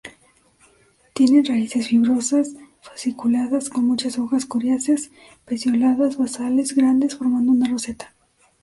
Tienen 1.13 1.45
raíces 1.45 1.89
fibrosas, 1.89 2.55
fasciculadas, 2.81 3.69
con 3.69 3.85
muchas 3.85 4.17
hojas 4.17 4.47
coriáceas, 4.47 5.11
pecioladas, 5.45 6.17
basales, 6.17 6.73
grandes, 6.75 7.15
formando 7.15 7.51
una 7.51 7.69
roseta. 7.69 8.11